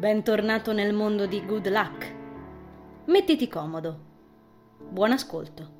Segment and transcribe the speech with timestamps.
[0.00, 2.14] Bentornato nel mondo di Good Luck.
[3.08, 3.98] Mettiti comodo.
[4.88, 5.74] Buon ascolto.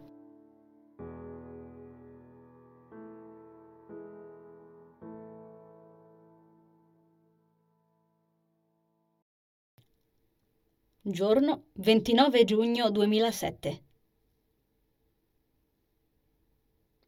[11.00, 13.82] Giorno 29 giugno 2007.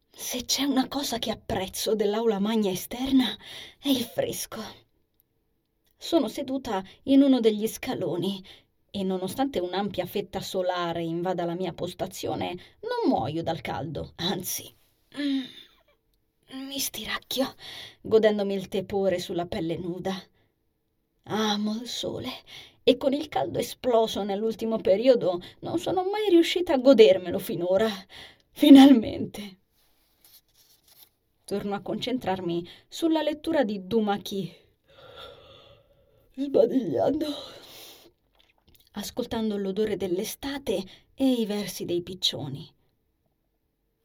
[0.08, 3.36] Se c'è una cosa che apprezzo dell'aula magna esterna
[3.78, 4.81] è il fresco.
[6.02, 8.44] Sono seduta in uno degli scaloni
[8.90, 14.74] e nonostante un'ampia fetta solare invada la mia postazione, non muoio dal caldo, anzi.
[15.16, 15.44] Mm,
[16.66, 17.54] mi stiracchio,
[18.00, 20.20] godendomi il tepore sulla pelle nuda.
[21.28, 22.30] Amo il sole
[22.82, 27.88] e con il caldo esploso nell'ultimo periodo non sono mai riuscita a godermelo finora.
[28.50, 29.58] Finalmente.
[31.44, 34.61] Torno a concentrarmi sulla lettura di Dumaki
[36.34, 37.26] sbadigliando,
[38.92, 40.82] ascoltando l'odore dell'estate
[41.14, 42.66] e i versi dei piccioni.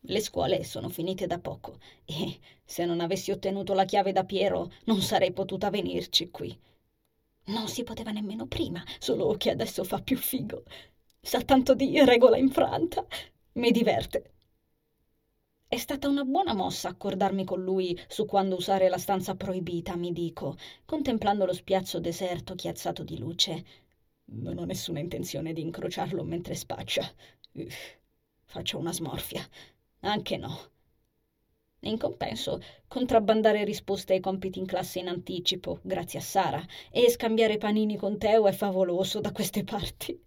[0.01, 4.71] Le scuole sono finite da poco e se non avessi ottenuto la chiave da Piero
[4.85, 6.57] non sarei potuta venirci qui.
[7.45, 10.63] Non si poteva nemmeno prima, solo che adesso fa più figo.
[11.21, 13.05] Sa tanto di regola infranta.
[13.53, 14.36] Mi diverte.
[15.69, 20.13] È stata una buona mossa accordarmi con lui su quando usare la stanza proibita, mi
[20.13, 23.65] dico, contemplando lo spiazzo deserto chiazzato di luce.
[24.25, 27.13] Non ho nessuna intenzione di incrociarlo mentre spaccia.
[27.51, 27.97] Uff,
[28.45, 29.45] faccio una smorfia.
[30.01, 30.57] Anche no.
[31.81, 37.57] In compenso, contrabbandare risposte ai compiti in classe in anticipo, grazie a Sara, e scambiare
[37.57, 40.17] panini con Teo è favoloso da queste parti.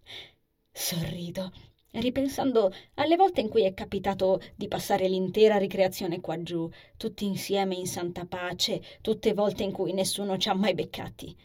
[0.71, 1.51] Sorrido
[1.93, 7.75] ripensando alle volte in cui è capitato di passare l'intera ricreazione qua giù, tutti insieme
[7.75, 11.37] in santa pace, tutte volte in cui nessuno ci ha mai beccati.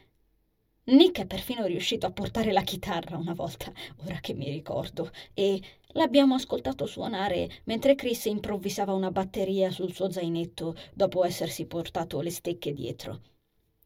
[0.88, 3.72] Nick è perfino riuscito a portare la chitarra una volta,
[4.06, 5.60] ora che mi ricordo, e
[5.94, 12.30] l'abbiamo ascoltato suonare mentre Chris improvvisava una batteria sul suo zainetto dopo essersi portato le
[12.30, 13.22] stecche dietro.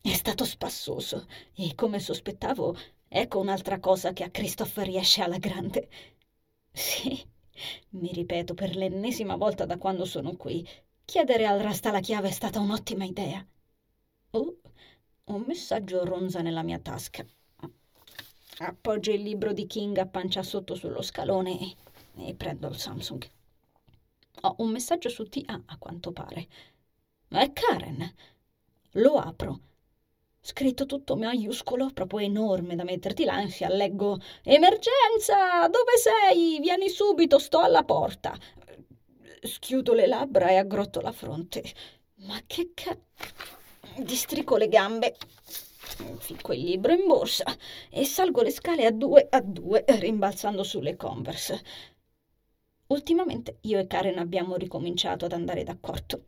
[0.02, 2.76] È stato spassoso e, come sospettavo,
[3.08, 5.88] ecco un'altra cosa che a Christopher riesce alla grande.
[6.72, 7.24] Sì,
[7.90, 10.68] mi ripeto per l'ennesima volta da quando sono qui.
[11.06, 13.46] Chiedere al Rasta la chiave è stata un'ottima idea.
[14.32, 14.58] Oh,
[15.26, 17.26] un messaggio ronza nella mia tasca.
[18.60, 21.76] Appoggio il libro di King a pancia sotto sullo scalone e,
[22.28, 23.28] e prendo il Samsung.
[24.42, 26.48] Ho un messaggio su TA, a quanto pare.
[27.28, 28.14] È Karen.
[28.94, 29.60] Lo apro
[30.50, 35.68] Scritto tutto maiuscolo, proprio enorme da metterti l'ansia, leggo Emergenza!
[35.70, 36.60] Dove sei?
[36.60, 38.36] Vieni subito, sto alla porta.
[39.44, 41.64] Schiudo le labbra e aggrotto la fronte.
[42.26, 42.98] Ma che ca...
[43.98, 45.16] Districo le gambe,
[46.18, 47.46] ficco il libro in borsa
[47.92, 51.62] e salgo le scale a due a due, rimbalzando sulle Converse.
[52.88, 56.24] Ultimamente io e Karen abbiamo ricominciato ad andare d'accordo.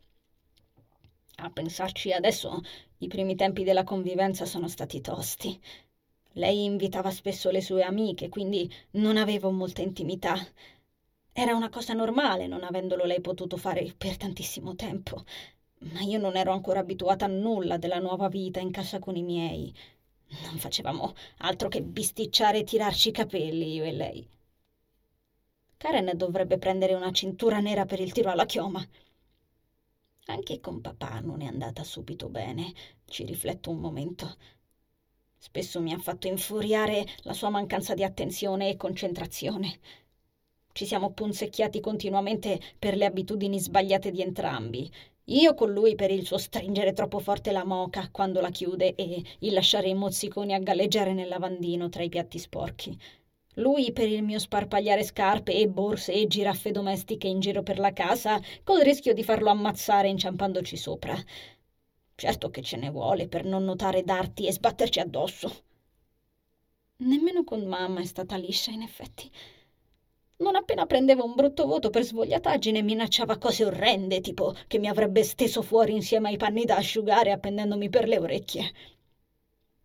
[1.44, 2.60] A pensarci adesso,
[2.98, 5.60] i primi tempi della convivenza sono stati tosti.
[6.34, 10.36] Lei invitava spesso le sue amiche, quindi non avevo molta intimità.
[11.32, 15.24] Era una cosa normale, non avendolo lei potuto fare per tantissimo tempo.
[15.92, 19.22] Ma io non ero ancora abituata a nulla della nuova vita in casa con i
[19.24, 19.74] miei.
[20.44, 24.28] Non facevamo altro che bisticciare e tirarci i capelli, io e lei.
[25.76, 28.86] Karen dovrebbe prendere una cintura nera per il tiro alla chioma.
[30.26, 32.72] Anche con papà non è andata subito bene,
[33.06, 34.36] ci rifletto un momento.
[35.36, 39.80] Spesso mi ha fatto infuriare la sua mancanza di attenzione e concentrazione.
[40.70, 44.88] Ci siamo punzecchiati continuamente per le abitudini sbagliate di entrambi.
[45.24, 49.22] Io con lui per il suo stringere troppo forte la moca quando la chiude e
[49.40, 52.96] il lasciare i mozziconi a galleggiare nel lavandino tra i piatti sporchi.
[53.56, 57.92] Lui per il mio sparpagliare scarpe e borse e giraffe domestiche in giro per la
[57.92, 61.14] casa, col rischio di farlo ammazzare inciampandoci sopra.
[62.14, 65.64] Certo che ce ne vuole per non notare darti e sbatterci addosso.
[66.98, 69.30] Nemmeno con mamma è stata liscia, in effetti.
[70.36, 75.22] Non appena prendevo un brutto voto per svogliataggine minacciava cose orrende, tipo che mi avrebbe
[75.24, 78.72] steso fuori insieme ai panni da asciugare appendendomi per le orecchie.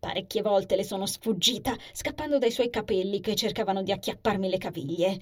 [0.08, 5.20] Parecchie volte le sono sfuggita, scappando dai suoi capelli che cercavano di acchiapparmi le caviglie.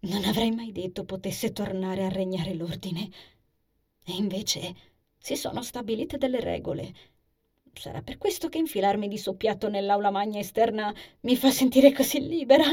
[0.00, 3.10] Non avrei mai detto potesse tornare a regnare l'ordine.
[4.02, 4.74] E invece
[5.18, 6.94] si sono stabilite delle regole.
[7.74, 12.64] Sarà per questo che infilarmi di soppiatto nell'aula magna esterna mi fa sentire così libera.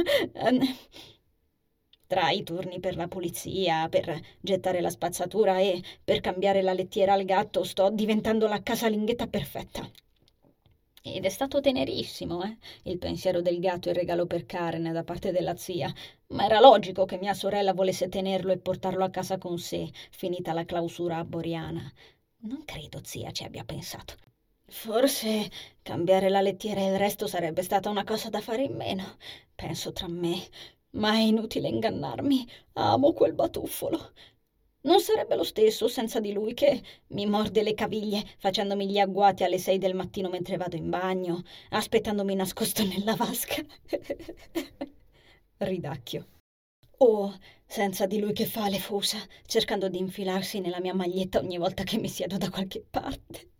[2.07, 7.11] Tra i turni per la pulizia, per gettare la spazzatura e per cambiare la lettiera
[7.11, 9.91] al gatto, sto diventando la casalinghetta perfetta.
[11.01, 12.57] Ed è stato tenerissimo, eh?
[12.83, 15.91] Il pensiero del gatto e il regalo per Karen da parte della zia.
[16.27, 20.53] Ma era logico che mia sorella volesse tenerlo e portarlo a casa con sé, finita
[20.53, 21.91] la clausura a.
[22.39, 24.15] Non credo zia ci abbia pensato.
[24.69, 25.49] Forse
[25.81, 29.17] cambiare la lettiera e il resto sarebbe stata una cosa da fare in meno,
[29.55, 30.35] penso tra me.
[30.91, 32.47] Ma è inutile ingannarmi.
[32.73, 34.11] Amo quel batuffolo.
[34.81, 39.43] Non sarebbe lo stesso senza di lui che mi morde le caviglie facendomi gli agguati
[39.43, 43.61] alle sei del mattino mentre vado in bagno, aspettandomi nascosto nella vasca.
[45.57, 46.27] Ridacchio.
[46.99, 51.57] O senza di lui che fa le fusa, cercando di infilarsi nella mia maglietta ogni
[51.57, 53.51] volta che mi siedo da qualche parte.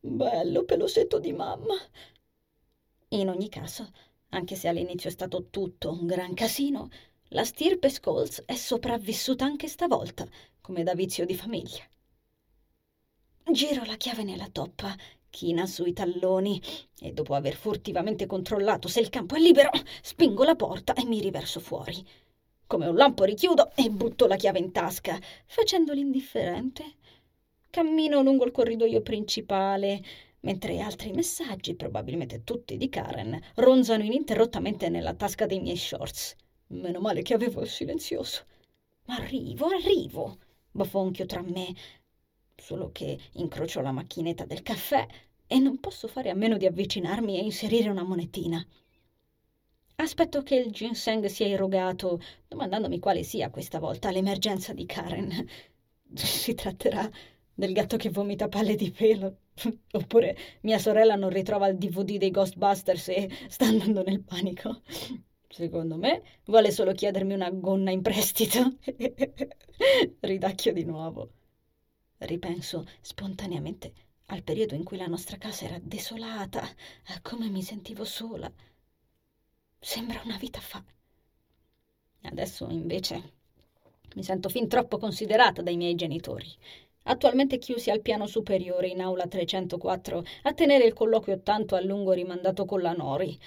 [0.00, 1.74] Bello pelosetto di mamma.
[3.08, 3.90] In ogni caso,
[4.30, 6.88] anche se all'inizio è stato tutto un gran casino,
[7.32, 10.26] la stirpe Scholes è sopravvissuta anche stavolta,
[10.60, 11.82] come da vizio di famiglia.
[13.50, 14.94] Giro la chiave nella toppa,
[15.30, 16.60] china sui talloni
[17.00, 19.70] e dopo aver furtivamente controllato se il campo è libero,
[20.02, 22.06] spingo la porta e mi riverso fuori.
[22.66, 26.84] Come un lampo richiudo e butto la chiave in tasca, facendo l'indifferente.
[27.70, 30.02] Cammino lungo il corridoio principale,
[30.40, 36.36] mentre altri messaggi, probabilmente tutti di Karen, ronzano ininterrottamente nella tasca dei miei shorts.
[36.72, 38.44] Meno male che avevo il silenzioso.
[39.06, 40.38] Arrivo, arrivo
[40.70, 41.74] bofonchio tra me,
[42.56, 45.06] solo che incrocio la macchinetta del caffè
[45.46, 48.66] e non posso fare a meno di avvicinarmi e inserire una monetina.
[49.96, 55.46] Aspetto che il ginseng sia erogato, domandandomi quale sia questa volta l'emergenza di Karen.
[56.14, 57.08] Si tratterà
[57.54, 59.36] del gatto che vomita palle di pelo,
[59.92, 64.80] oppure mia sorella non ritrova il DVD dei Ghostbusters e sta andando nel panico.
[65.52, 68.78] Secondo me vuole solo chiedermi una gonna in prestito.
[70.20, 71.30] Ridacchio di nuovo.
[72.16, 73.92] Ripenso spontaneamente
[74.26, 78.50] al periodo in cui la nostra casa era desolata, a come mi sentivo sola.
[79.78, 80.82] Sembra una vita fa.
[82.22, 83.32] Adesso invece
[84.14, 86.48] mi sento fin troppo considerata dai miei genitori.
[87.04, 92.12] Attualmente chiusi al piano superiore in aula 304 a tenere il colloquio tanto a lungo
[92.12, 93.38] rimandato con la Nori,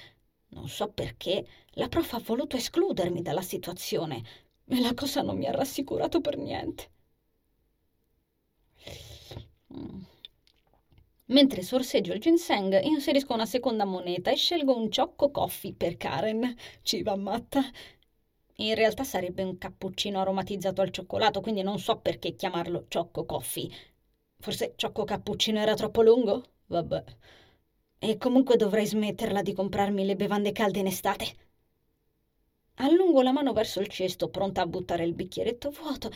[0.55, 4.23] non so perché, la prof ha voluto escludermi dalla situazione
[4.65, 6.89] e la cosa non mi ha rassicurato per niente.
[11.27, 16.55] Mentre sorseggio il ginseng, inserisco una seconda moneta e scelgo un ciocco coffee per Karen.
[16.81, 17.61] Ci va matta.
[18.57, 23.69] In realtà sarebbe un cappuccino aromatizzato al cioccolato, quindi non so perché chiamarlo ciocco coffee.
[24.39, 26.43] Forse ciocco cappuccino era troppo lungo?
[26.67, 27.03] Vabbè.
[27.99, 31.35] E comunque dovrei smetterla di comprarmi le bevande calde in estate.
[32.75, 36.11] Allungo la mano verso il cesto, pronta a buttare il bicchieretto vuoto.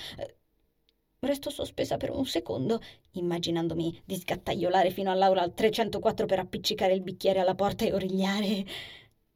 [1.22, 2.82] Resto sospesa per un secondo,
[3.12, 8.66] immaginandomi di sgattaiolare fino all'aula al 304 per appiccicare il bicchiere alla porta e origliare.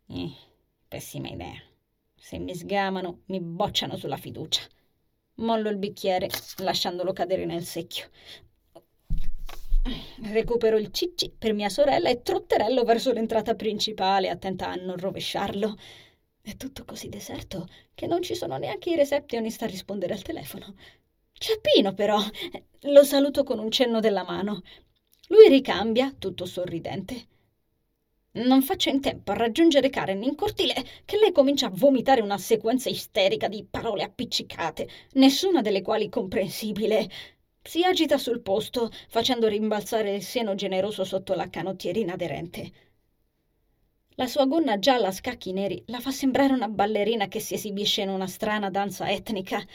[0.08, 0.32] Eh,
[0.88, 1.62] pessima idea.
[2.16, 4.62] Se mi sgamano, mi bocciano sulla fiducia.
[5.36, 8.10] Mollo il bicchiere, lasciandolo cadere nel secchio.
[10.32, 15.76] Recupero il cicci per mia sorella e trotterello verso l'entrata principale, attenta a non rovesciarlo.
[16.42, 20.76] È tutto così deserto che non ci sono neanche i receptionist a rispondere al telefono.
[21.34, 22.18] C'è Pino, però.
[22.82, 24.62] Lo saluto con un cenno della mano.
[25.28, 27.28] Lui ricambia, tutto sorridente.
[28.36, 30.74] Non faccio in tempo a raggiungere Karen in cortile
[31.06, 37.10] che lei comincia a vomitare una sequenza isterica di parole appiccicate, nessuna delle quali comprensibile.
[37.66, 42.72] Si agita sul posto, facendo rimbalzare il seno generoso sotto la canottierina aderente.
[44.16, 48.02] La sua gonna gialla a scacchi neri la fa sembrare una ballerina che si esibisce
[48.02, 49.66] in una strana danza etnica.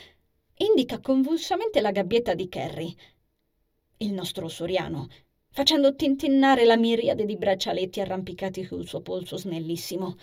[0.58, 2.94] Indica convulsamente la gabbietta di Kerry,
[3.98, 5.08] il nostro soriano,
[5.50, 10.16] facendo tintinnare la miriade di braccialetti arrampicati sul suo polso snellissimo.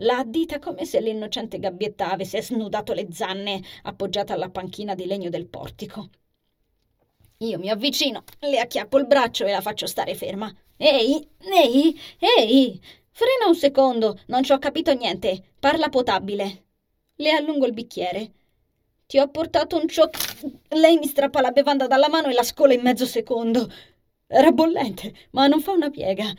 [0.00, 5.30] La addita come se l'innocente gabbietta avesse snudato le zanne appoggiata alla panchina di legno
[5.30, 6.10] del portico.
[7.40, 10.50] Io mi avvicino, le acchiappo il braccio e la faccio stare ferma.
[10.78, 12.80] Ehi, ehi, ehi!
[13.10, 15.52] Frena un secondo, non ci ho capito niente.
[15.60, 16.64] Parla potabile.
[17.16, 18.32] Le allungo il bicchiere.
[19.04, 20.16] Ti ho portato un cioc...
[20.68, 23.70] Lei mi strappa la bevanda dalla mano e la scola in mezzo secondo.
[24.26, 26.32] Era bollente, ma non fa una piega.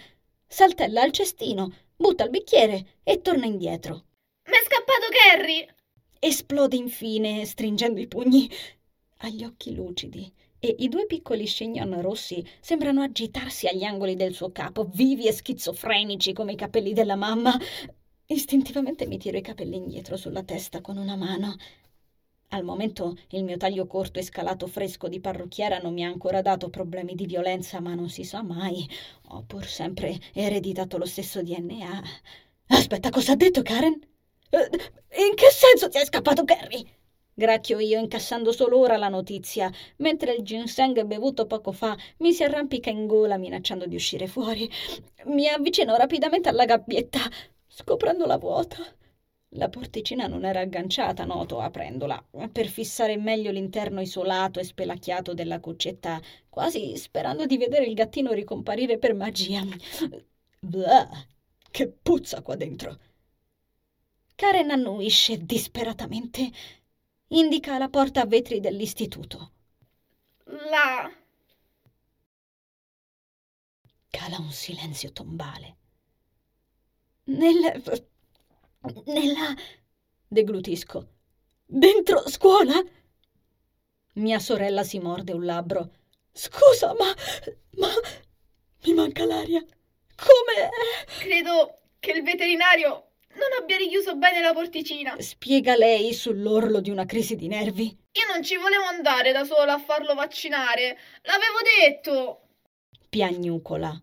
[0.48, 4.06] Saltella al cestino, butta il bicchiere e torna indietro.
[4.46, 5.68] M'è scappato Gary!
[6.18, 8.50] Esplode infine, stringendo i pugni.
[9.20, 10.34] Ha gli occhi lucidi
[10.68, 15.32] e i due piccoli chignon rossi sembrano agitarsi agli angoli del suo capo, vivi e
[15.32, 17.58] schizofrenici come i capelli della mamma.
[18.26, 21.56] Istintivamente mi tiro i capelli indietro sulla testa con una mano.
[22.50, 26.42] Al momento il mio taglio corto e scalato fresco di parrucchiera non mi ha ancora
[26.42, 28.88] dato problemi di violenza, ma non si sa mai.
[29.30, 32.04] Ho pur sempre ereditato lo stesso DNA.
[32.68, 34.00] Aspetta, cosa ha detto Karen?
[34.50, 34.70] Eh,
[35.30, 36.86] in che senso ti è scappato Gary?
[37.40, 42.44] Gracchio io, incassando solo ora la notizia, mentre il ginseng bevuto poco fa mi si
[42.44, 44.68] arrampica in gola minacciando di uscire fuori.
[45.26, 47.20] Mi avvicino rapidamente alla gabbietta,
[47.68, 48.78] scoprendo la vuota.
[49.50, 52.20] La porticina non era agganciata, noto, aprendola,
[52.52, 58.32] per fissare meglio l'interno isolato e spelacchiato della cuccetta, quasi sperando di vedere il gattino
[58.32, 59.62] ricomparire per magia.
[60.60, 61.08] Blah,
[61.70, 62.98] che puzza qua dentro!
[64.34, 66.52] Karen annuisce disperatamente
[67.30, 69.52] indica la porta a vetri dell'istituto.
[70.46, 71.12] Là.
[74.10, 75.78] Cala un silenzio tombale.
[77.26, 77.84] Nel...
[79.06, 79.56] nella...
[80.28, 81.16] deglutisco.
[81.66, 82.82] Dentro scuola?
[84.14, 85.92] Mia sorella si morde un labbro.
[86.32, 87.14] Scusa, ma...
[87.72, 87.90] ma...
[88.86, 89.64] mi manca l'aria.
[90.16, 90.70] Come...
[91.20, 93.07] Credo che il veterinario
[93.38, 95.16] non abbia richiuso bene la porticina.
[95.20, 97.86] Spiega lei sull'orlo di una crisi di nervi.
[97.86, 100.98] Io non ci volevo andare da sola a farlo vaccinare.
[101.22, 102.42] L'avevo detto.
[103.10, 104.02] Piagnucola.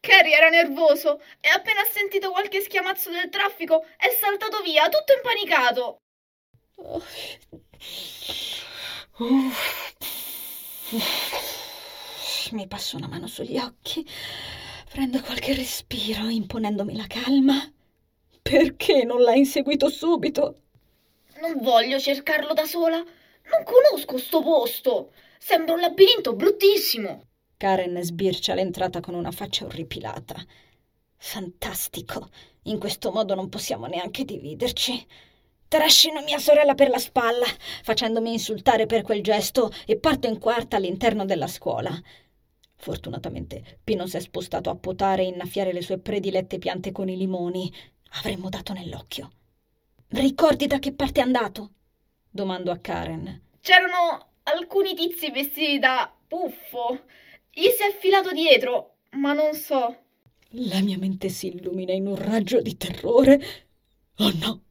[0.00, 5.14] Carrie era nervoso e appena ha sentito qualche schiamazzo del traffico è saltato via, tutto
[5.14, 6.00] impanicato.
[6.76, 7.02] Oh.
[12.50, 14.06] Mi passo una mano sugli occhi,
[14.90, 17.73] prendo qualche respiro imponendomi la calma.
[18.44, 20.58] Perché non l'ha inseguito subito?
[21.40, 22.98] Non voglio cercarlo da sola.
[22.98, 25.12] Non conosco sto posto.
[25.38, 27.22] Sembra un labirinto bruttissimo.
[27.56, 30.36] Karen sbircia l'entrata con una faccia orripilata.
[31.16, 32.28] Fantastico.
[32.64, 35.06] In questo modo non possiamo neanche dividerci.
[35.66, 37.46] Trascino mia sorella per la spalla,
[37.82, 41.98] facendomi insultare per quel gesto, e parto in quarta all'interno della scuola.
[42.76, 47.16] Fortunatamente Pino si è spostato a potare e innaffiare le sue predilette piante con i
[47.16, 47.72] limoni,
[48.16, 49.30] avremmo dato nell'occhio.
[50.08, 51.70] Ricordi da che parte è andato?
[52.30, 53.42] Domando a Karen.
[53.60, 57.04] C'erano alcuni tizi vestiti da puffo.
[57.50, 59.96] Gli si è affilato dietro, ma non so.
[60.50, 63.40] La mia mente si illumina in un raggio di terrore.
[64.18, 64.62] Oh no,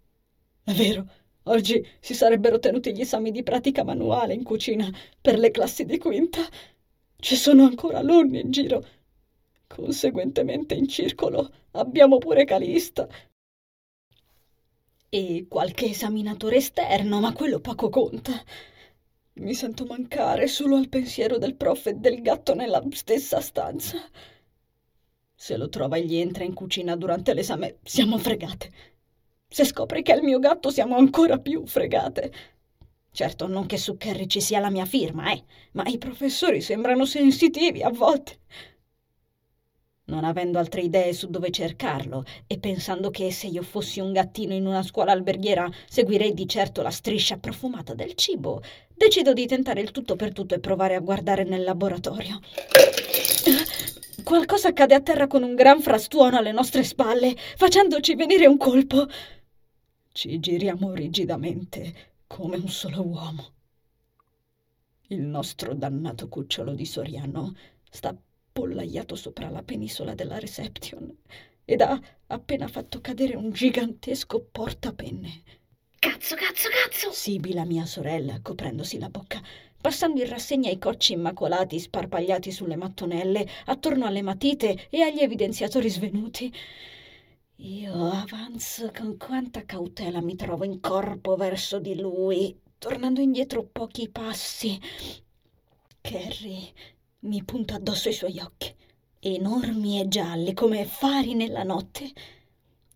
[0.63, 1.05] è vero.
[1.43, 5.97] Oggi si sarebbero tenuti gli esami di pratica manuale in cucina per le classi di
[5.97, 6.41] quinta.
[7.17, 8.85] Ci sono ancora alunni in giro.
[9.67, 13.07] Conseguentemente in circolo abbiamo pure Calista,
[15.13, 18.31] e qualche esaminatore esterno, ma quello poco conta.
[19.33, 23.99] Mi sento mancare solo al pensiero del prof e del gatto nella stessa stanza.
[25.35, 28.71] Se lo trova e gli entra in cucina durante l'esame, siamo fregate.
[29.47, 32.33] Se scopre che è il mio gatto, siamo ancora più fregate.
[33.11, 35.43] Certo, non che su Carrie ci sia la mia firma, eh,
[35.73, 38.39] ma i professori sembrano sensitivi a volte
[40.05, 44.53] non avendo altre idee su dove cercarlo e pensando che se io fossi un gattino
[44.53, 48.61] in una scuola alberghiera seguirei di certo la striscia profumata del cibo,
[48.93, 52.39] decido di tentare il tutto per tutto e provare a guardare nel laboratorio.
[54.23, 59.07] Qualcosa cade a terra con un gran frastuono alle nostre spalle, facendoci venire un colpo.
[60.11, 61.93] Ci giriamo rigidamente,
[62.27, 63.51] come un solo uomo.
[65.07, 67.53] Il nostro dannato cucciolo di Soriano
[67.89, 68.15] sta
[68.53, 71.11] appollaiato sopra la penisola della reception
[71.65, 75.41] ed ha appena fatto cadere un gigantesco portapenne.
[75.97, 77.11] Cazzo, cazzo, cazzo!
[77.11, 79.41] Sibila mia sorella, coprendosi la bocca,
[79.81, 85.89] passando in rassegna i cocci immacolati sparpagliati sulle mattonelle, attorno alle matite e agli evidenziatori
[85.89, 86.53] svenuti.
[87.55, 94.09] Io avanzo con quanta cautela mi trovo in corpo verso di lui, tornando indietro pochi
[94.09, 94.79] passi.
[96.01, 96.73] Carrie
[97.23, 98.73] mi punta addosso i suoi occhi,
[99.19, 102.11] enormi e gialli come fari nella notte.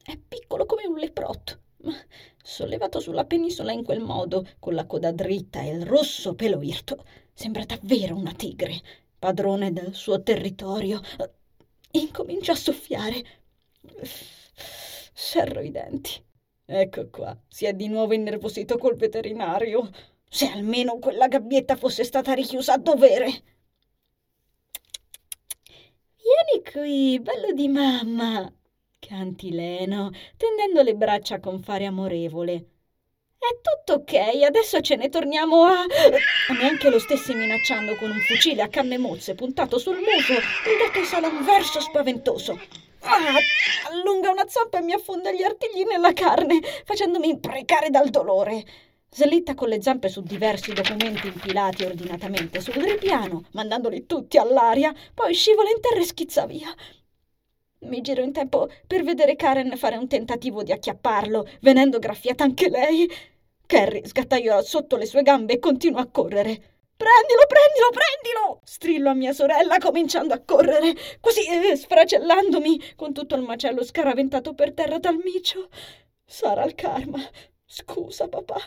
[0.03, 1.93] È piccolo come un leprotto, ma
[2.41, 7.05] sollevato sulla penisola in quel modo, con la coda dritta e il rosso pelo irto,
[7.33, 8.81] sembra davvero una tigre,
[9.17, 11.01] padrone del suo territorio.
[11.91, 13.23] Incomincia a soffiare.
[15.13, 16.21] Serro i denti.
[16.65, 19.89] Ecco qua, si è di nuovo innervosito col veterinario.
[20.29, 23.55] Se almeno quella gabbietta fosse stata richiusa a dovere.
[26.27, 28.51] Vieni qui, bello di mamma,
[28.99, 32.65] canti Leno, tendendo le braccia con fare amorevole.
[33.37, 35.85] È tutto ok, adesso ce ne torniamo a...
[36.59, 41.05] Neanche lo stessi minacciando con un fucile a canne mozze puntato sul muso, il gatto
[41.05, 42.59] sala un verso spaventoso.
[42.99, 43.37] Ah,
[43.89, 48.65] allunga una zampa e mi affonda gli artigli nella carne, facendomi imprecare dal dolore.
[49.09, 55.33] Slitta con le zampe su diversi documenti impilati ordinatamente sul ripiano, mandandoli tutti all'aria, poi
[55.33, 56.73] scivola in terra e schizza via.
[57.79, 62.69] Mi giro in tempo per vedere Karen fare un tentativo di acchiapparlo, venendo graffiata anche
[62.69, 63.09] lei.
[63.65, 66.75] Carrie sgattaiola sotto le sue gambe e continua a correre.
[66.97, 68.61] Prendilo, prendilo, prendilo!
[68.63, 74.55] Strillo a mia sorella, cominciando a correre, quasi eh, sfracellandomi, con tutto il macello scaraventato
[74.55, 75.69] per terra dal micio.
[76.25, 77.19] Sarà il karma.
[77.63, 78.59] Scusa, papà.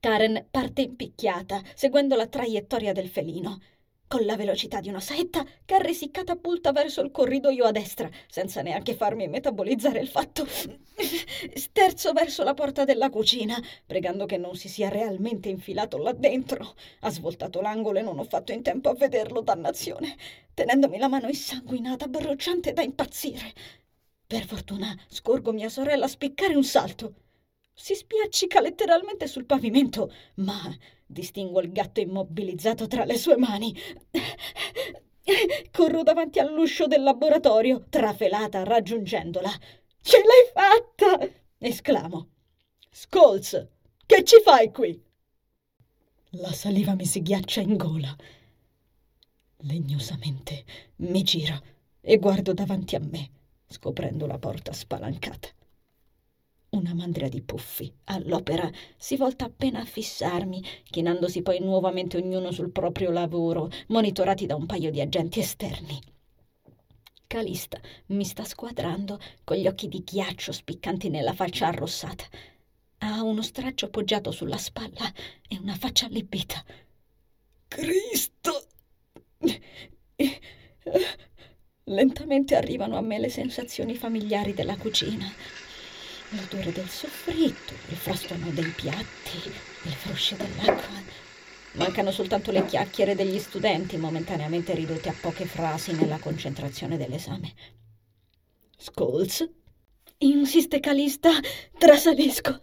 [0.00, 3.60] Karen parte impicchiata, seguendo la traiettoria del felino.
[4.06, 8.62] Con la velocità di una saetta, Carrie si catapulta verso il corridoio a destra, senza
[8.62, 10.46] neanche farmi metabolizzare il fatto.
[11.54, 16.74] Sterzo verso la porta della cucina, pregando che non si sia realmente infilato là dentro.
[17.00, 20.16] Ha svoltato l'angolo e non ho fatto in tempo a vederlo, dannazione,
[20.54, 23.52] tenendomi la mano insanguinata, bruciante da impazzire.
[24.26, 27.14] Per fortuna scorgo mia sorella spiccare un salto.
[27.80, 33.72] Si spiaccica letteralmente sul pavimento, ma Distingo il gatto immobilizzato tra le sue mani.
[35.70, 39.48] Corro davanti all'uscio del laboratorio, trafelata raggiungendola.
[40.02, 41.30] Ce l'hai fatta!
[41.58, 42.30] esclamo.
[42.90, 43.68] Scolz,
[44.04, 45.00] che ci fai qui?
[46.30, 48.14] La saliva mi si ghiaccia in gola.
[49.58, 50.64] Legnosamente
[50.96, 51.62] mi giro
[52.00, 53.30] e guardo davanti a me,
[53.68, 55.48] scoprendo la porta spalancata.
[56.70, 62.70] Una mandria di puffi, all'opera, si volta appena a fissarmi, chinandosi poi nuovamente ognuno sul
[62.70, 65.98] proprio lavoro, monitorati da un paio di agenti esterni.
[67.26, 72.24] Calista mi sta squadrando con gli occhi di ghiaccio spiccanti nella faccia arrossata.
[72.98, 75.10] Ha uno straccio appoggiato sulla spalla
[75.48, 76.62] e una faccia allibita.
[77.66, 78.66] Cristo!
[81.84, 85.26] Lentamente arrivano a me le sensazioni familiari della cucina
[86.30, 89.50] l'odore del soffritto, il frastuono dei piatti,
[89.84, 91.26] il fruscio dell'acqua.
[91.72, 97.54] Mancano soltanto le chiacchiere degli studenti, momentaneamente ridotte a poche frasi nella concentrazione dell'esame.
[98.76, 99.48] Scholz?
[100.18, 101.30] Insiste Calista,
[101.78, 102.62] trasalisco.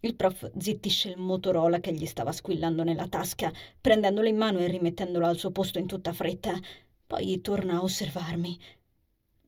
[0.00, 4.66] Il prof zittisce il Motorola che gli stava squillando nella tasca, prendendolo in mano e
[4.66, 6.58] rimettendolo al suo posto in tutta fretta.
[7.06, 8.58] Poi torna a osservarmi.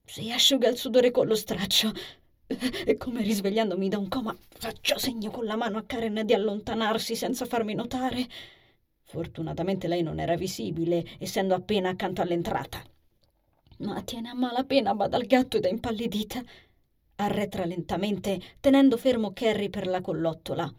[0.05, 1.93] Si asciuga il sudore con lo straccio.
[2.87, 7.15] E come risvegliandomi da un coma, faccio segno con la mano a Karen di allontanarsi
[7.15, 8.27] senza farmi notare.
[9.03, 12.83] Fortunatamente lei non era visibile, essendo appena accanto all'entrata.
[13.79, 16.43] Ma tiene a malapena bada al gatto ed è impallidita.
[17.17, 20.73] Arretra lentamente, tenendo fermo Carrie per la collottola.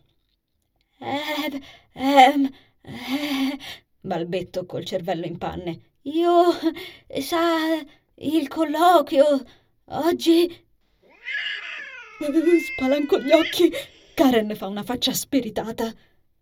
[1.00, 1.62] Eh,
[1.94, 2.50] ehm,
[2.82, 3.58] eh,
[4.02, 5.92] balbetto col cervello in panne.
[6.04, 6.52] Io,
[7.22, 7.80] sa,
[8.16, 9.44] il colloquio,
[9.86, 10.66] oggi
[12.20, 13.72] Spalanco gli occhi.
[14.14, 15.92] Karen fa una faccia spiritata.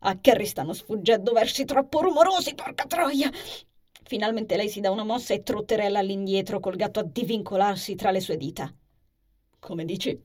[0.03, 3.29] A Carrie stanno sfuggendo versi troppo rumorosi, porca troia!
[4.03, 8.19] Finalmente lei si dà una mossa e trotterella all'indietro col gatto a divincolarsi tra le
[8.19, 8.73] sue dita.
[9.59, 10.19] Come dici?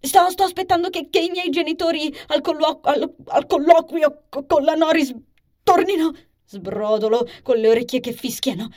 [0.00, 4.64] Sto, sto aspettando che, che, i miei genitori al, collo- al, al colloquio co- con
[4.64, 5.14] la Noris
[5.62, 6.12] tornino.
[6.46, 8.70] Sbrodolo con le orecchie che fischiano.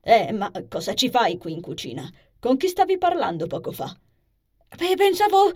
[0.00, 2.10] Eh, ma cosa ci fai qui in cucina?
[2.40, 3.96] Con chi stavi parlando poco fa?
[4.76, 5.52] Beh, pensavo.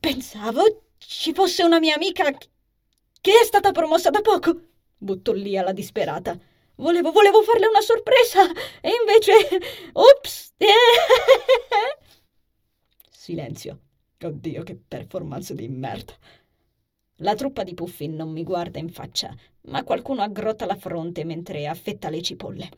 [0.00, 4.60] pensavo ci fosse una mia amica che è stata promossa da poco.
[4.96, 6.38] Buttò lì alla disperata.
[6.76, 9.32] Volevo, volevo farle una sorpresa e invece.
[9.92, 10.54] Ops!
[13.10, 13.80] Silenzio.
[14.22, 16.14] Oddio, che performance di merda.
[17.16, 21.66] La truppa di Puffin non mi guarda in faccia, ma qualcuno aggrotta la fronte mentre
[21.66, 22.68] affetta le cipolle.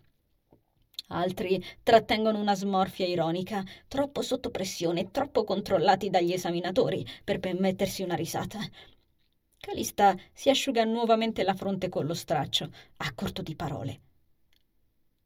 [1.09, 8.15] Altri trattengono una smorfia ironica, troppo sotto pressione, troppo controllati dagli esaminatori per permettersi una
[8.15, 8.59] risata.
[9.59, 14.01] Calista si asciuga nuovamente la fronte con lo straccio, a corto di parole.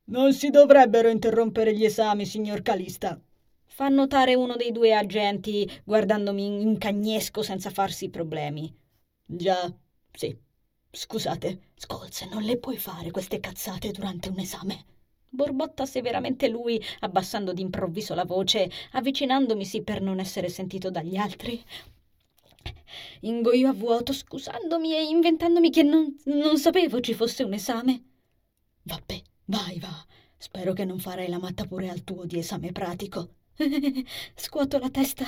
[0.07, 3.21] Non si dovrebbero interrompere gli esami, signor Calista.
[3.65, 8.75] Fa notare uno dei due agenti, guardandomi in cagnesco senza farsi problemi.
[9.25, 9.73] Già,
[10.13, 10.37] sì.
[10.91, 14.85] Scusate, Scolze, non le puoi fare queste cazzate durante un esame
[15.29, 21.63] borbotta severamente lui, abbassando d'improvviso la voce, avvicinandomisi per non essere sentito dagli altri.
[23.21, 28.03] Ingoio a vuoto, scusandomi e inventandomi che non, non sapevo ci fosse un esame.
[28.83, 30.07] Vabbè, vai, va.
[30.39, 33.31] Spero che non farai la matta pure al tuo di esame pratico.
[34.35, 35.25] Scuoto la testa.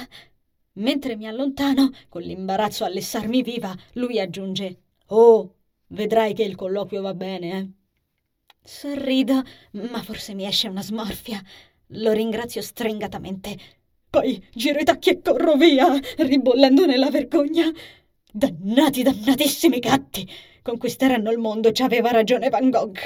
[0.75, 5.55] Mentre mi allontano, con l'imbarazzo a lessarmi viva, lui aggiunge: Oh,
[5.89, 7.78] vedrai che il colloquio va bene, eh?
[8.68, 11.42] Sorrido, ma forse mi esce una smorfia.
[11.92, 13.57] Lo ringrazio stringatamente.
[14.11, 17.72] Poi giro i tacchi e corro via, ribollendo nella vergogna.
[18.31, 20.31] Dannati, dannatissimi gatti!
[20.61, 22.98] Conquisteranno il mondo, ci aveva ragione Van Gogh.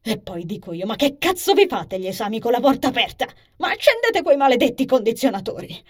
[0.00, 3.26] E poi dico io, ma che cazzo vi fate gli esami con la porta aperta?
[3.58, 5.84] Ma accendete quei maledetti condizionatori!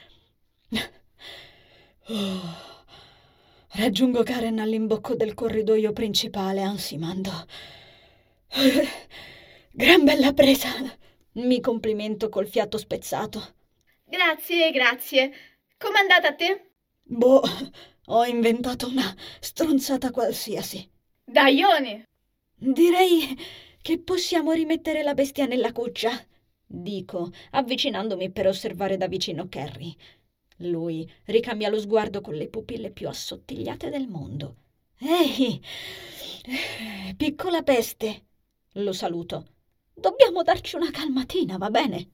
[2.08, 2.66] Oh.
[3.68, 7.46] Raggiungo Karen all'imbocco del corridoio principale, ansimando.
[9.72, 10.68] Gran bella presa!
[11.32, 13.54] Mi complimento col fiato spezzato.
[14.04, 15.32] Grazie, grazie.
[15.76, 16.70] Com'è andata a te?
[17.02, 17.42] Boh,
[18.06, 20.90] ho inventato una stronzata qualsiasi.
[21.24, 22.04] Daione!
[22.54, 23.36] Direi
[23.80, 26.10] che possiamo rimettere la bestia nella cuccia,
[26.66, 29.94] dico, avvicinandomi per osservare da vicino Carrie.
[30.62, 34.56] Lui ricambia lo sguardo con le pupille più assottigliate del mondo.
[35.00, 35.62] Ehi,
[37.16, 38.24] piccola peste,
[38.74, 39.46] lo saluto.
[39.94, 42.10] Dobbiamo darci una calmatina, va bene?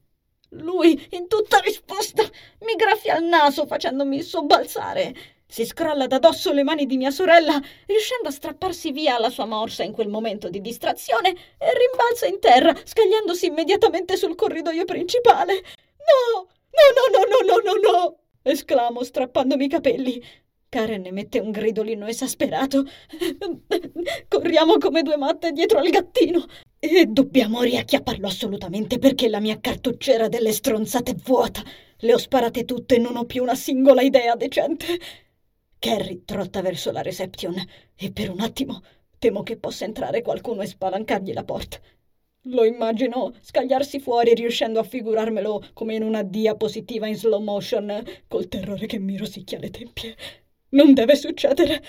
[0.50, 2.22] Lui, in tutta risposta,
[2.60, 5.14] mi graffia il naso facendomi sobbalzare.
[5.46, 9.44] Si scrolla da dosso le mani di mia sorella, riuscendo a strapparsi via la sua
[9.44, 15.54] morsa in quel momento di distrazione, e rimbalza in terra, scagliandosi immediatamente sul corridoio principale.
[15.54, 16.48] No!
[16.74, 18.18] No, no, no, no, no, no, no!
[18.42, 20.24] esclamo strappandomi i capelli.
[20.74, 22.82] Karen emette un gridolino esasperato.
[24.26, 26.46] Corriamo come due matte dietro al gattino
[26.80, 31.62] e dobbiamo riacchiapparlo assolutamente perché la mia cartucciera delle stronzate è vuota.
[31.98, 34.98] Le ho sparate tutte e non ho più una singola idea decente.
[35.78, 37.54] Carrie trotta verso la reception
[37.94, 38.82] e per un attimo
[39.20, 41.78] temo che possa entrare qualcuno e spalancargli la porta.
[42.48, 48.48] Lo immagino scagliarsi fuori riuscendo a figurarmelo come in una diapositiva in slow motion, col
[48.48, 50.16] terrore che mi rosicchia le tempie.
[50.74, 51.82] Non deve succedere.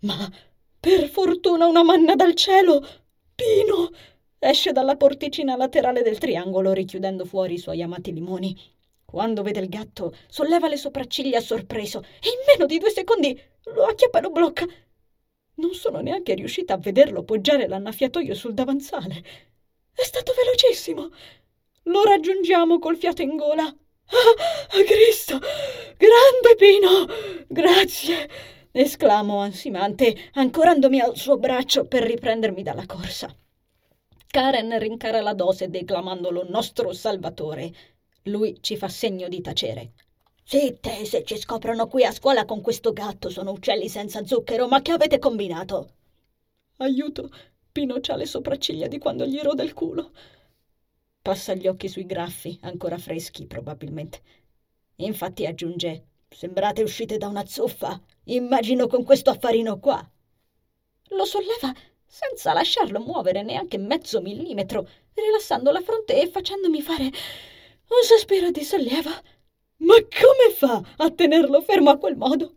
[0.00, 0.30] Ma
[0.78, 2.86] per fortuna una manna dal cielo.
[3.34, 3.90] Pino
[4.38, 8.56] esce dalla porticina laterale del triangolo richiudendo fuori i suoi amati limoni.
[9.04, 13.38] Quando vede il gatto, solleva le sopracciglia sorpreso e in meno di due secondi
[13.74, 14.64] lo acchiappa e lo blocca.
[15.56, 19.24] Non sono neanche riuscita a vederlo poggiare l'annaffiatoio sul davanzale.
[19.92, 21.10] È stato velocissimo.
[21.84, 23.74] Lo raggiungiamo col fiato in gola.
[24.06, 25.38] Ah, Cristo!
[25.38, 27.06] Grande Pino!
[27.48, 28.28] Grazie!
[28.76, 33.32] esclamo ansimante, ancorandomi al suo braccio per riprendermi dalla corsa.
[34.26, 37.72] Karen rincara la dose declamandolo nostro salvatore.
[38.24, 39.92] Lui ci fa segno di tacere.
[40.42, 44.66] Sì, te, se ci scoprono qui a scuola con questo gatto sono uccelli senza zucchero,
[44.66, 45.90] ma che avete combinato?
[46.78, 47.30] Aiuto,
[47.70, 50.10] Pino ha le sopracciglia di quando gli rode il culo.
[51.24, 54.20] Passa gli occhi sui graffi, ancora freschi probabilmente.
[54.96, 57.98] Infatti aggiunge: Sembrate uscite da una zuffa.
[58.24, 60.06] Immagino con questo affarino qua.
[61.08, 61.72] Lo solleva
[62.04, 68.62] senza lasciarlo muovere neanche mezzo millimetro, rilassando la fronte e facendomi fare un sospiro di
[68.62, 69.10] sollievo.
[69.76, 72.52] Ma come fa a tenerlo fermo a quel modo?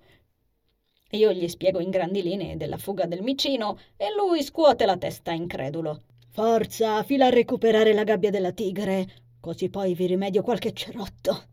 [1.11, 5.31] Io gli spiego in grandi linee della fuga del micino e lui scuote la testa
[5.31, 6.03] incredulo.
[6.37, 9.07] Forza, fila a recuperare la gabbia della tigre,
[9.39, 11.45] così poi vi rimedio qualche cerotto.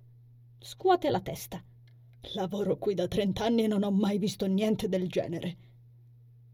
[0.61, 1.65] Scuote la testa.
[2.35, 5.57] Lavoro qui da trent'anni e non ho mai visto niente del genere.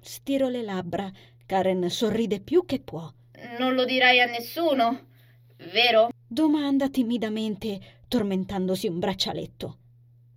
[0.01, 1.11] Stiro le labbra.
[1.45, 3.13] Karen sorride più che può.
[3.59, 5.09] Non lo dirai a nessuno,
[5.73, 6.11] vero?
[6.25, 9.79] Domanda timidamente, tormentandosi un braccialetto.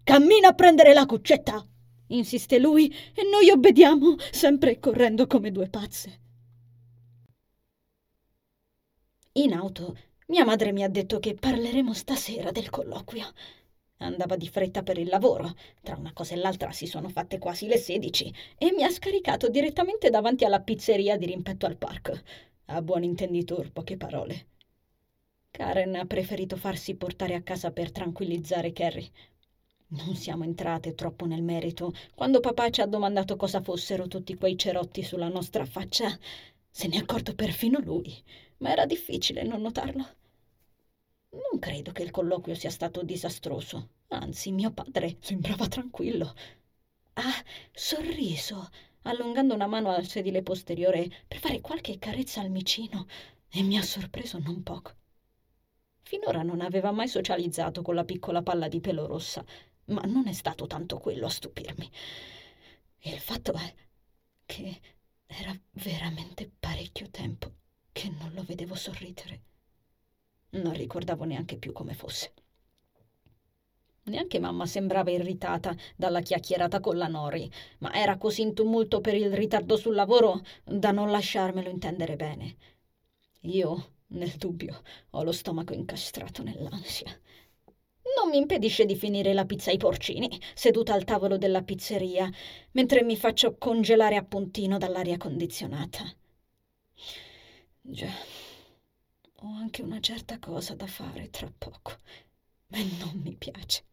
[0.04, 1.64] Cammina a prendere la cuccetta!
[2.08, 6.22] insiste lui, e noi obbediamo, sempre correndo come due pazze.
[9.36, 13.26] In auto mia madre mi ha detto che parleremo stasera del colloquio.
[13.98, 17.66] Andava di fretta per il lavoro, tra una cosa e l'altra si sono fatte quasi
[17.66, 22.16] le sedici, e mi ha scaricato direttamente davanti alla pizzeria di rimpetto al parco.
[22.66, 24.50] A buon intenditor, poche parole.
[25.50, 29.10] Karen ha preferito farsi portare a casa per tranquillizzare Carrie.
[29.88, 31.92] Non siamo entrate troppo nel merito.
[32.14, 36.16] Quando papà ci ha domandato cosa fossero tutti quei cerotti sulla nostra faccia,
[36.70, 38.16] se ne è accorto perfino lui,
[38.64, 40.08] ma era difficile non notarlo.
[41.32, 46.34] Non credo che il colloquio sia stato disastroso, anzi mio padre sembrava tranquillo.
[47.16, 48.70] Ha sorriso,
[49.02, 53.06] allungando una mano al sedile posteriore per fare qualche carezza al micino,
[53.50, 54.94] e mi ha sorpreso non poco.
[56.02, 59.44] Finora non aveva mai socializzato con la piccola palla di pelo rossa,
[59.86, 61.92] ma non è stato tanto quello a stupirmi.
[63.00, 63.74] Il fatto è
[64.46, 64.80] che
[65.26, 67.62] era veramente parecchio tempo
[67.94, 69.42] che non lo vedevo sorridere.
[70.50, 72.34] Non ricordavo neanche più come fosse.
[74.06, 79.16] Neanche mamma sembrava irritata dalla chiacchierata con la Nori, ma era così in tumulto per
[79.16, 82.56] il ritardo sul lavoro da non lasciarmelo intendere bene.
[83.42, 87.18] Io, nel dubbio, ho lo stomaco incastrato nell'ansia.
[88.18, 92.30] Non mi impedisce di finire la pizza ai porcini, seduta al tavolo della pizzeria,
[92.72, 96.04] mentre mi faccio congelare a puntino dall'aria condizionata.
[97.86, 98.08] Già,
[99.42, 101.92] ho anche una certa cosa da fare tra poco,
[102.70, 103.84] e non mi piace.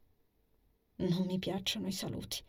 [0.99, 2.41] Non mi piacciono i saluti.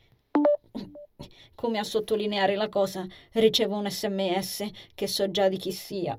[1.56, 6.16] Come a sottolineare la cosa, ricevo un sms che so già di chi sia.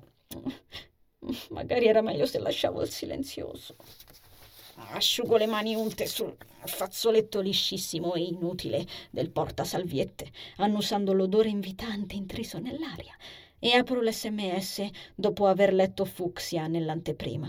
[1.51, 3.77] Magari era meglio se lasciavo il silenzioso.
[4.75, 12.59] Asciugo le mani unte sul fazzoletto liscissimo e inutile del portasalviette, annusando l'odore invitante intriso
[12.59, 13.17] nell'aria,
[13.65, 17.49] e apro l'SMS dopo aver letto fucsia nell'anteprima.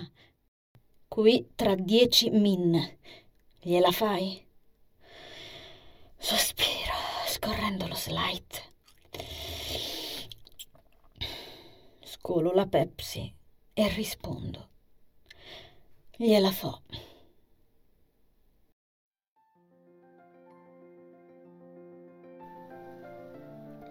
[1.07, 2.79] Qui tra dieci min.
[3.59, 4.45] Gliela fai?
[6.15, 6.93] Sospiro,
[7.25, 8.61] scorrendo lo slide.
[12.03, 13.33] Scolo la Pepsi
[13.73, 14.69] e rispondo.
[16.15, 16.83] Gliela fo.